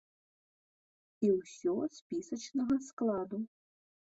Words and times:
І 1.27 1.29
ўсё 1.35 1.75
спісачнага 1.99 2.75
складу. 2.89 3.37